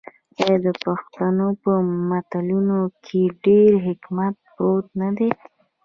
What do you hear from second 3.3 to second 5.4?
ډیر حکمت پروت نه دی؟